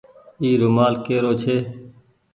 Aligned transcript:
اي 0.41 0.49
رومآل 0.61 0.93
ڪي 1.05 1.15
رو 1.23 1.31
ڇي۔ 1.41 1.57